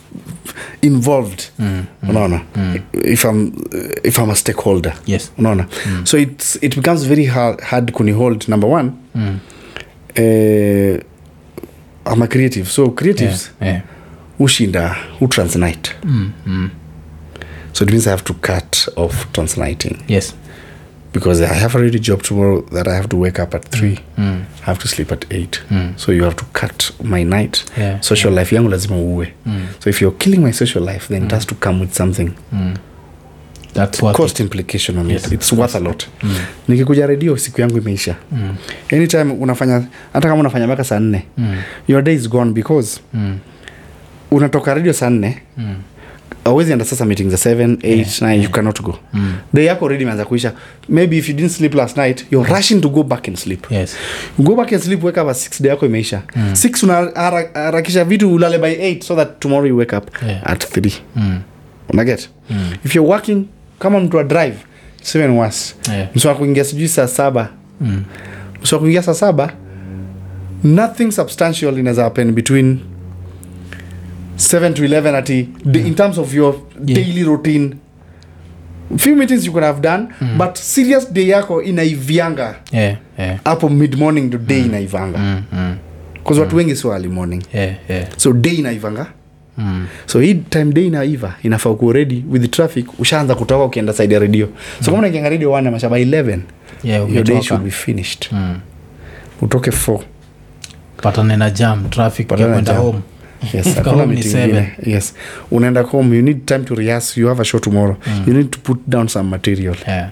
[0.82, 1.42] involved
[2.08, 2.40] unaona
[3.04, 3.52] if i'm
[4.04, 5.66] if i'm a stakeholder yes unaona
[6.04, 9.36] so it's, it becomes very hard, hard kunihold number one mm.
[10.18, 11.00] uh,
[12.12, 13.68] i'm a creative so creatives yeah.
[13.68, 13.82] Yeah.
[14.38, 16.30] hushinda who transnight Mm.
[16.46, 16.70] Mm.
[17.72, 20.34] so it means i have to cut off transnighting yes
[21.16, 23.98] because i have a ready job tomorrow that i have to wake up at three.
[24.18, 24.42] mm.
[24.62, 25.60] i have to sleep at eight.
[25.70, 25.92] Mm.
[25.96, 28.00] so you have to cut my night Yeah.
[28.00, 29.66] social life yangu lazima uwe Mm.
[29.78, 32.74] so if you're killing my social life then it has to come with something Mm.
[33.74, 35.26] that's what cost implication on Yes.
[35.26, 36.34] it it's worth a lot Mm.
[36.68, 38.56] nikikuja redio siku yangu imeisha Mm.
[38.92, 41.56] anytime unafanya hata kama unafanya mpaka saa nne Mm.
[41.88, 43.38] your day is gone because Mm.
[44.30, 45.74] unatoka redio saa nne Mm.
[46.46, 48.98] Awezi enda sasa meeting za 7 8 9 you cannot go.
[49.12, 49.34] Mm.
[49.52, 50.52] day yako already imeanza kuisha.
[50.88, 53.66] Maybe if you didn't sleep last night you're rushing to go back and sleep.
[53.70, 53.96] Yes.
[54.38, 56.22] Go back and sleep wake up at 6 day yako imeisha.
[56.52, 60.50] 6 unaharakisha vitu ulale by 8 so that tomorrow you wake up Yeah.
[60.50, 61.38] at 3 mm.
[61.92, 62.72] unaget Mm.
[62.84, 63.44] if you're working
[63.78, 64.54] kama mtu wa drive.
[65.02, 66.08] Seven was yeah.
[66.14, 67.48] msiwa kuingia sijui saa saba.
[67.80, 68.02] Mm.
[68.62, 69.52] msiwa kuingia saa saba
[70.64, 72.78] nothing substantial inaweza happen between
[74.36, 76.54] 7 to 11 ati the, in terms of your
[76.86, 77.04] Yeah.
[77.04, 77.74] daily routine
[78.96, 80.06] few meetings you could have done
[80.38, 82.96] but serious day yako inaivianga yeah.
[83.18, 83.38] yeah.
[83.44, 85.42] hapo mid morning to day inaivanga Mm.
[85.52, 85.76] Mm.
[86.24, 87.74] bcause watu wengi sio early morning yeah.
[87.88, 88.06] yeah.
[88.16, 89.06] so day inaivanga
[89.58, 89.86] Mm.
[90.06, 94.20] so hii time day inaiva inafaa kuwa ready with traffic ushaanza kutoka ukienda side ya
[94.20, 94.48] radio
[94.80, 96.38] so kama unakianga radio one mashaba 11
[96.84, 98.58] yeah your day should be finished Mm.
[99.42, 100.00] utoke 4
[100.96, 102.98] patane na jam traffic kwenda home
[103.54, 104.72] yes hakuna meeting ingine.
[104.86, 105.14] yes
[105.50, 107.96] unaenda home you need time to rehearse you have a show tomorrow
[108.26, 110.10] you need to put down some material yeah.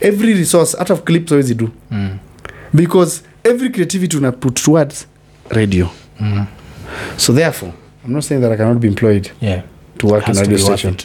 [0.00, 2.08] every resource out of clips always do mm.
[2.74, 5.06] because every creativity una put towards
[5.50, 5.88] radio
[6.20, 6.46] Mm.
[7.16, 7.72] so therefore
[8.04, 9.62] i'm not saying that i cannot be employed yeah
[9.98, 10.96] to work in to radio station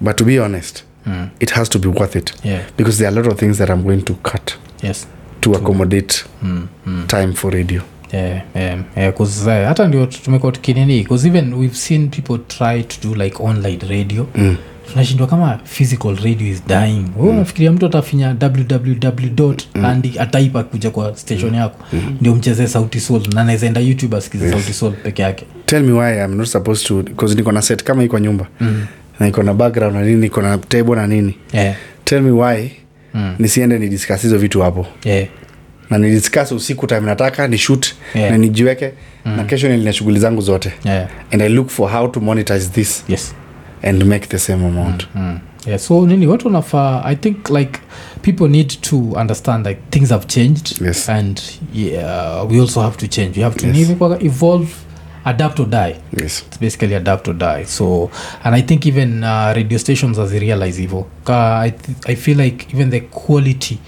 [0.00, 1.28] but to be honest Mm.
[1.40, 3.70] it has to be worth it yeah because there are a lot of things that
[3.70, 5.06] i'm going to cut yes
[5.40, 6.66] to accommodate mm.
[6.86, 7.06] Mm.
[7.06, 7.82] time for radio
[8.12, 12.38] Yeah, yeah, yeah, 'cause, uh, hata ndio tu- tumekuwa tukinini bcause even we've seen people
[12.48, 14.56] try to do like online radio mm.
[14.92, 17.28] tunashindwa kama physical radio is dying mm.
[17.28, 20.02] unafikiria mtu atafinya www mm.
[20.18, 22.16] ataipa kuja kwa station yako mm.
[22.20, 24.52] ndio mchezee sauti sol na nawezaenda youtube asikize yes.
[24.54, 27.84] sauti sol peke yake tell me why i'm not supposed to because niko na set
[27.84, 28.86] kama hii kwa nyumba mm.
[29.20, 31.74] na iko na background na nini niko na table na nini yeah.
[32.04, 32.70] tell me why
[33.14, 33.34] Mm.
[33.38, 35.26] nisiende ni discuss hizo vitu hapo Yeah.
[35.90, 36.20] Na ni
[36.54, 38.30] usiku time nataka ni shoot Yeah.
[38.30, 38.92] na nijiweke
[39.24, 41.08] na kesho nilina shughuli zangu zote Yeah.
[41.32, 43.34] and i look for how to monetize this yes
[43.82, 45.38] and make the same amount mm.
[45.66, 47.78] yeah, so nini watu wanafaa i think like
[48.22, 51.08] people need to understand like things have changed Yes.
[51.08, 51.40] and
[51.74, 53.90] yeah, we also have to change we have to Yes.
[54.20, 54.68] evolve
[55.24, 58.10] adapt or die yes it's basically adapt or die so
[58.44, 62.40] and i think even uh, radio stations as realize hivo uh, I, th- I feel
[62.40, 63.78] like even the quality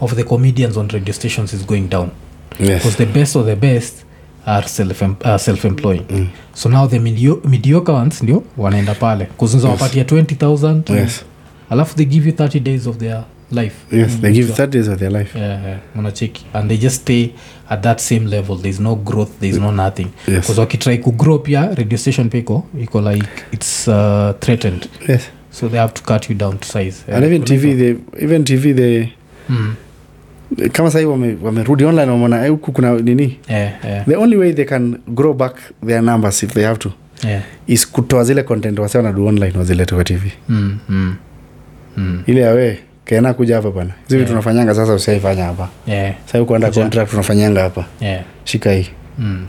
[0.00, 2.10] of the comedians on radio stations is going down.
[2.50, 4.04] Because yes the best of the best
[4.46, 6.04] are self uh, self-employing.
[6.08, 6.28] Mm.
[6.54, 9.24] so now the medio mediocre ones ndio wanaenda pale.
[9.36, 9.80] Kuzunza Yes.
[9.80, 11.24] wapatia 20000 yes.
[11.70, 13.74] Alafu they give you 30 days of their life.
[13.92, 15.38] Yes they Mm, give 30 days of their life.
[15.38, 16.40] Yeah, yeah.
[16.54, 17.30] and they just stay
[17.68, 18.56] at that same level.
[18.56, 20.08] There's no growth there's no nothing.
[20.28, 20.44] Yes.
[20.46, 24.88] bcause wakitry kugrow pia radio station piko iko like it's uh, threatened.
[25.08, 25.22] Yes.
[25.50, 27.04] So they have to cut you down to size.
[27.08, 29.12] And even tv they even tv they
[29.48, 29.74] mm.
[30.72, 31.06] Kama sahii
[31.42, 34.98] wamerudi wame online wameona "Eh, huku kuna nini yeah, yeah, the only way they can
[35.08, 36.92] grow back their numbers if they have to
[37.28, 37.42] yeah.
[37.66, 41.14] is kutoa zile content wase wanadu online wazilete kwa tv Mm, mm,
[41.96, 42.22] mm.
[42.26, 44.28] ile awe kena kuja hapa bana hizi Yeah.
[44.28, 48.24] tunafanyanga sasa usiaifanya hapa Yeah, sahii kuanda contract tunafanyanga hapa yeah.
[48.44, 48.86] shika hii
[49.18, 49.46] Mm.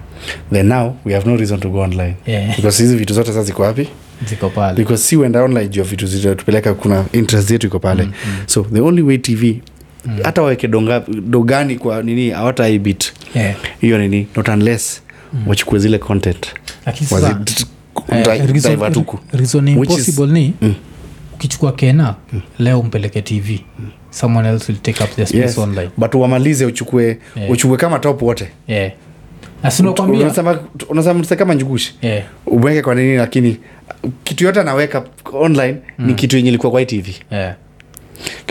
[0.54, 2.56] then now we have no reason to go online Yeah.
[2.56, 3.88] because hizi vitu zote sasa ziko wapi
[4.30, 8.04] ziko pale because si uenda online juu ya vitu zitatupeleka kuna interest yetu iko pale
[8.04, 8.32] mm, mm.
[8.46, 9.62] so the only way tv
[10.24, 10.68] hata waweke
[11.28, 13.56] dogani kwa nini hawata ibit Yeah.
[13.82, 15.02] hiyo nini not unless
[15.34, 15.48] mm.
[15.48, 16.48] wachukue zile content
[18.12, 18.26] eh,
[20.32, 20.74] ni Mm.
[21.36, 22.16] ukichukua kena
[22.60, 23.60] leo umpeleke tv
[24.10, 25.58] someone else will take up their space yes.
[25.58, 27.52] online but wamalize uchukue Yeah.
[27.52, 28.92] uchukue kama top wote yeah.
[30.90, 32.24] unasema kama njugushi yeah.
[32.46, 33.58] uweke kwa nini lakini
[34.24, 36.08] kitu yote anaweka online mm.
[36.08, 37.56] ni kitu yenye ilikuwa kwa tv yeah.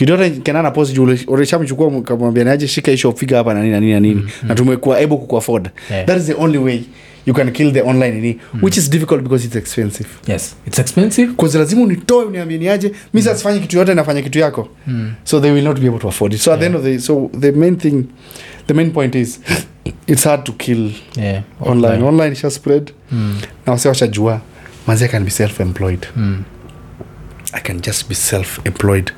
[0.00, 3.80] Kitu yote kenana post juu ulishamchukua kamwambia naje shika hisho figa hapa na nini na
[3.80, 4.28] nini na nini mm.
[4.48, 6.06] na tumekuwa able kukuafford Yeah.
[6.06, 6.80] that is the only way
[7.26, 8.62] you can kill the online ini mm.
[8.64, 13.22] which is difficult because it's expensive yes it's expensive bcause lazima unitoe uniambie niaje mi
[13.22, 15.12] sasa sifanye kitu yote nafanya kitu yako mm.
[15.24, 16.98] so they will not be able to afford it so at the end of the
[16.98, 18.04] so the main thing
[18.66, 19.40] the main point is
[20.06, 21.42] it's hard to kill yeah.
[21.60, 23.36] online online online spread Mm.
[23.66, 24.40] na wase washajua
[24.86, 26.42] manzi can be self employed Mm.
[27.52, 29.12] I can just be self employed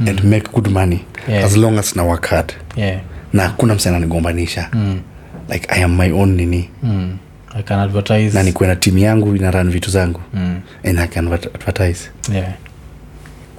[0.00, 0.08] mm.
[0.08, 1.44] and make good money Yeah.
[1.44, 3.00] as long as na work hard yeah.
[3.32, 5.00] na hakuna nigombanisha mm.
[5.48, 6.70] like i am my own nini.
[6.82, 7.18] Mm.
[7.54, 8.34] i can advertise.
[8.34, 10.20] Na nikuwe na timu yangu ina ran vitu zangu.
[10.34, 10.60] Mm.
[10.84, 12.10] and i can advertise.
[12.32, 12.52] Yeah.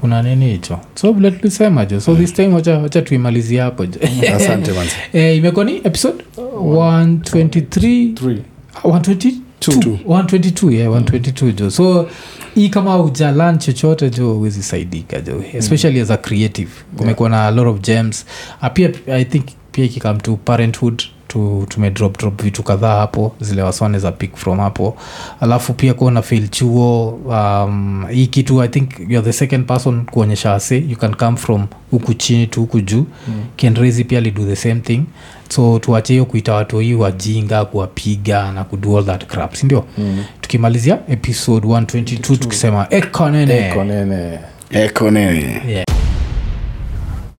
[0.01, 0.79] kuna nini hicho?
[0.95, 3.99] So vile tulisema jo so this time wacha, wacha tuimalizie hapo jo
[4.35, 4.71] asante
[5.13, 6.23] eh, imekuwa ni episode?
[6.37, 8.37] 123
[8.83, 12.09] 122 122 yeah 122 jo so
[12.57, 16.69] hii kama ujalan chochote jo huwezi saidika jo especially as a creative.
[16.97, 18.25] Kumekuwa na lot of gems.
[18.61, 23.61] Uh, pia i think pia ikikam to parenthood tu tumedrop drop vitu kadhaa hapo zile
[23.61, 24.97] waswane za pick from hapo.
[25.39, 30.53] Alafu pia kuona fil chuo um, hii kitu i think youare the second person kuonyesha
[30.53, 30.77] ase.
[30.89, 33.05] You can come from huku chini tu huku juu.
[33.27, 33.43] Mm.
[33.55, 35.03] kenrezi pia lido the same thing
[35.49, 40.23] so tuache hiyo kuita watu hii wajinga kuwapiga na kudu all that crap sindio mm.
[40.41, 44.39] tukimalizia episode 122 tukisema ekonene ekonene.
[44.71, 45.61] ekonene.
[45.67, 45.86] yeah.